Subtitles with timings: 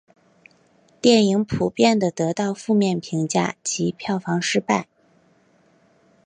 [0.99, 4.87] 电影普遍地得到负面评价及票房失败。